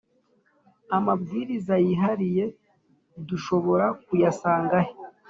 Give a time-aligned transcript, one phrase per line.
[0.97, 2.45] amabwiriza y’ihariye
[3.29, 4.93] dushobora kuyasanga he